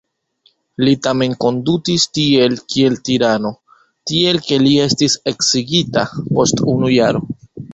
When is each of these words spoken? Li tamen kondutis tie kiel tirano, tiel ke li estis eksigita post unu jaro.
Li 0.85 0.93
tamen 1.07 1.35
kondutis 1.45 2.05
tie 2.19 2.47
kiel 2.75 2.97
tirano, 3.09 3.53
tiel 4.13 4.41
ke 4.49 4.61
li 4.67 4.75
estis 4.87 5.19
eksigita 5.33 6.07
post 6.25 6.65
unu 6.75 6.91
jaro. 6.99 7.25